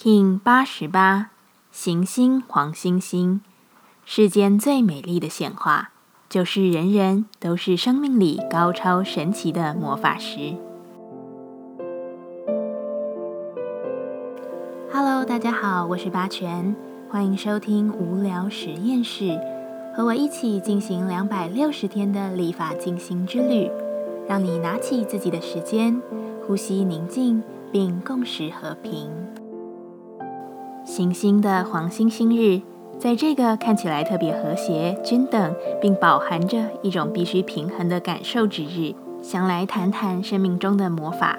[0.00, 1.30] King 八十八，
[1.72, 3.40] 行星黄星星，
[4.04, 5.90] 世间最美丽的显化，
[6.28, 10.54] 就是人人都是生命里高超神奇的魔法师。
[14.92, 16.76] Hello，大家好，我是八全，
[17.10, 19.36] 欢迎收听无聊实验室，
[19.96, 23.68] 和我一起进行两百六十天的立法进行之旅，
[24.28, 26.00] 让你拿起自己的时间，
[26.46, 27.42] 呼吸宁静，
[27.72, 29.10] 并共识和平。
[30.88, 32.62] 行星的黄星星日，
[32.98, 41.38] 在这个看起来特别和谐、均等，并饱含着一种必须平衡的感受之日，想来谈谈生命中的魔法。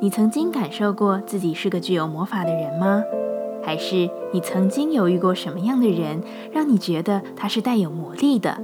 [0.00, 3.04] 你曾经感受过自己是个具有魔法的人吗？
[3.62, 8.56] 还是你曾经有遇过什么样的人，让你觉得他是带有魔力的？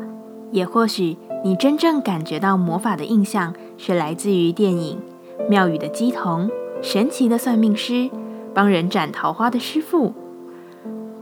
[0.51, 4.99] 也或许你真正感觉到魔法的印象，是来自于电影
[5.51, 6.49] 《庙宇的鸡童》
[6.81, 7.93] 《神奇的算命师》。
[8.57, 10.15] 帮人斩桃花的师傅，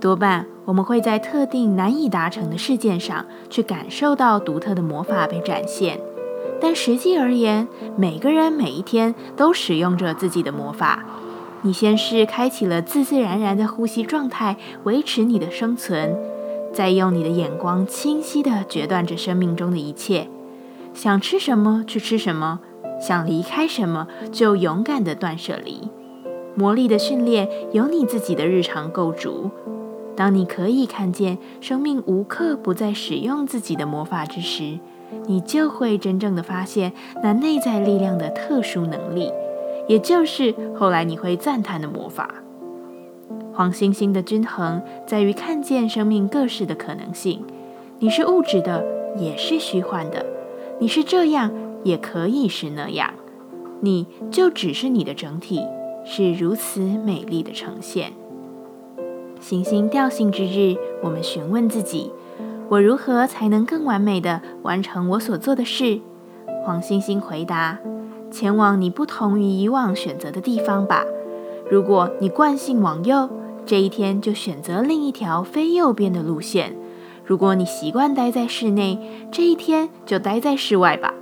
[0.00, 5.98] 多半我们会在特定难以达成的事件上去感受到独特的魔法被展现。
[6.60, 11.04] 但实际而言，每个人每一天都使用着自己的魔法。
[11.62, 16.14] 你先是开启了自自然然的呼吸状态，维持你的生存；
[16.72, 20.28] 再用你的眼光清晰地决断着生命中的一切。
[20.94, 22.60] 想吃什么去吃什么，
[23.00, 25.88] 想离开什么就勇敢地断舍离。
[26.54, 29.50] 魔力的训练由你自己的日常构筑。
[30.16, 34.78] 当你可以看见生命无刻不在使用自己的魔法之时，
[35.26, 39.32] 你就会真正的发现那内在力量的特殊能力，
[39.88, 42.32] 也就是后来你会赞叹的魔法。
[43.52, 47.42] 黄星星的均衡在于看见生命各式的可能性。
[47.98, 48.84] 你是物质的，
[49.16, 50.24] 也是虚幻的；
[50.78, 51.52] 你是这样，
[51.84, 53.14] 也可以是那样。
[53.80, 55.60] 你就只是你的整体。
[56.04, 58.12] 是如此美丽的呈现。
[59.40, 62.10] 行星调性之日，我们询问自己：
[62.68, 66.00] 我如何才能更完美的完成我所做的事？
[66.64, 67.78] 黄星星回答：
[68.30, 71.04] 前往你不同于以往选择的地方吧。
[71.70, 73.28] 如果你惯性往右，
[73.66, 76.72] 这一天就选择另一条非右边的路线；
[77.24, 78.98] 如果你习惯待在室内，
[79.30, 81.12] 这一天就待在室外吧。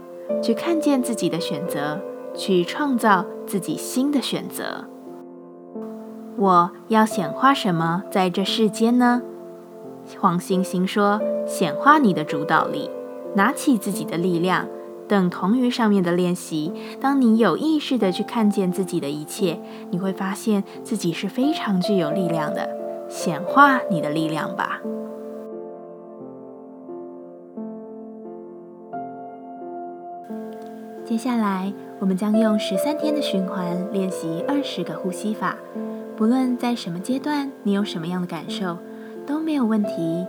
[0.43, 2.01] 去看见自己的选择。
[2.35, 4.87] 去创造自己新的选择。
[6.37, 9.23] 我要显化什么在这世间呢？
[10.19, 12.91] 黄星星说：“显化你的主导力，
[13.37, 14.67] 拿起自己的力量，
[15.07, 16.73] 等同于上面的练习。
[17.01, 19.61] 当你有意识的去看见自己的一切，
[19.91, 22.69] 你会发现自己是非常具有力量的。
[23.09, 24.81] 显化你的力量吧。”
[31.05, 31.73] 接下来。
[32.03, 35.57] 我们将用十三天的循环练习二十个呼吸法，
[36.17, 38.77] 不论在什么阶段，你有什么样的感受
[39.25, 40.27] 都没有问题。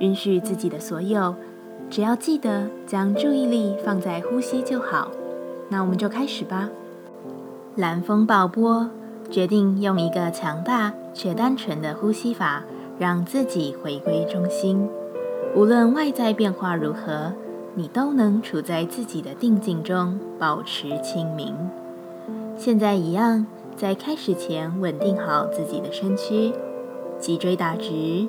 [0.00, 1.34] 允许自己的所有，
[1.88, 5.10] 只要记得将注意力放在呼吸就好。
[5.70, 6.68] 那我们就开始吧。
[7.74, 8.90] 蓝风暴波，
[9.30, 12.64] 决定用一个强大却单纯的呼吸法，
[12.98, 14.86] 让自己回归中心。
[15.56, 17.32] 无论外在变化如何。
[17.76, 21.54] 你都能处在自己的定境中，保持清明。
[22.56, 23.46] 现在一样，
[23.76, 26.52] 在开始前稳定好自己的身躯，
[27.18, 28.28] 脊椎打直，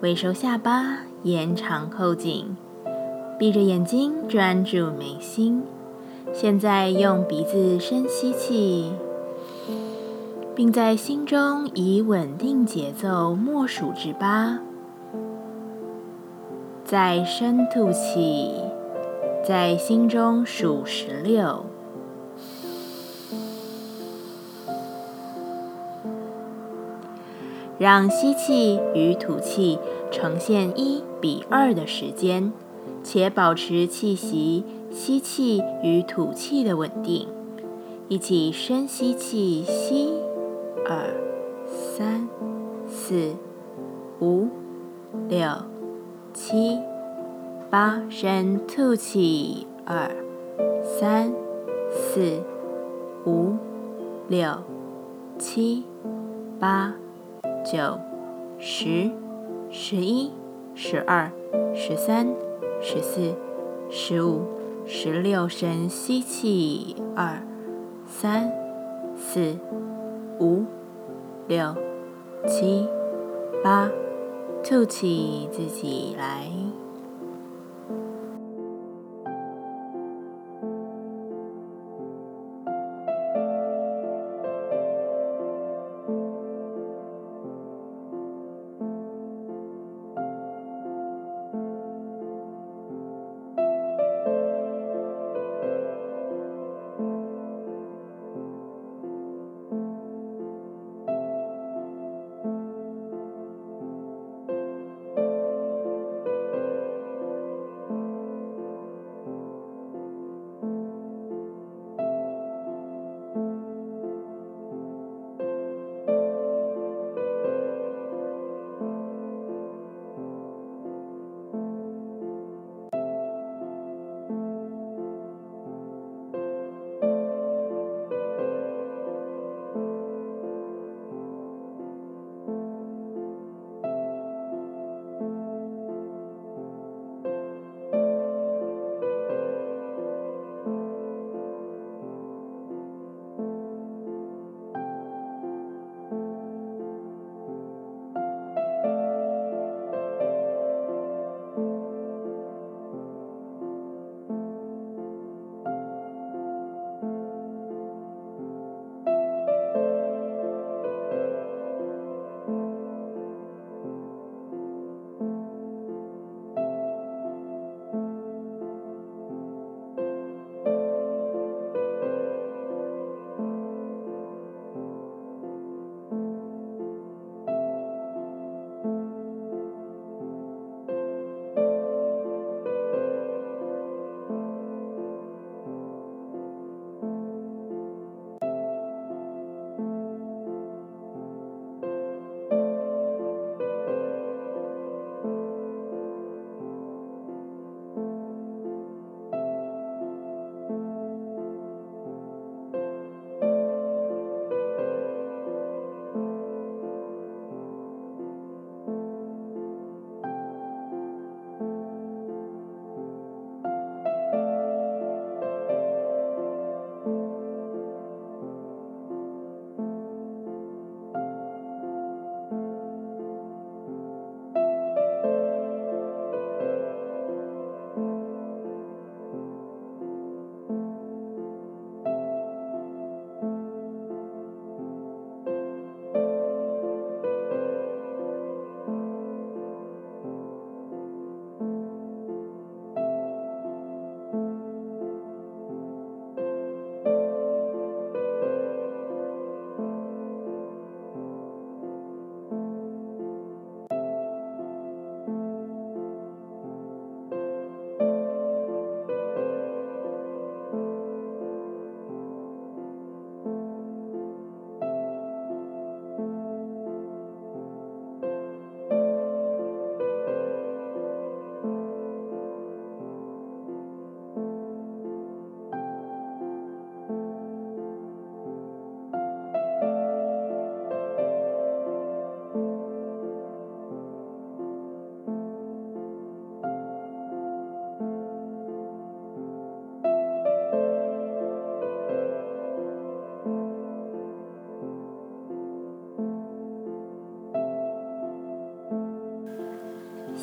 [0.00, 2.56] 微收下巴，延长后颈，
[3.36, 5.62] 闭着眼睛专注眉心。
[6.32, 8.92] 现在用鼻子深吸气，
[10.54, 14.60] 并在心中以稳定节奏默数至八，
[16.84, 18.67] 再深吐气。
[19.48, 21.64] 在心中数十六，
[27.78, 29.78] 让吸气与吐气
[30.10, 32.52] 呈现一比二的时间，
[33.02, 37.26] 且保持气息吸气与吐气的稳定。
[38.08, 40.12] 一起深吸气，吸
[40.86, 41.14] 二
[41.74, 42.28] 三
[42.86, 43.32] 四
[44.20, 44.48] 五
[45.26, 45.48] 六
[46.34, 46.87] 七。
[47.70, 50.10] 八，深吐气，二、
[50.82, 51.34] 三、
[51.90, 52.42] 四、
[53.26, 53.56] 五、
[54.26, 54.62] 六、
[55.38, 55.84] 七、
[56.58, 56.94] 八、
[57.70, 58.00] 九、
[58.58, 59.10] 十、
[59.70, 60.30] 十一、
[60.74, 61.30] 十二、
[61.74, 62.34] 十三、
[62.80, 63.34] 十四、
[63.90, 64.46] 十五、
[64.86, 67.42] 十六，深吸气，二、
[68.06, 68.50] 三、
[69.14, 69.58] 四、
[70.40, 70.64] 五、
[71.46, 71.74] 六、
[72.46, 72.88] 七、
[73.62, 73.90] 八，
[74.64, 76.50] 吐气，自己来。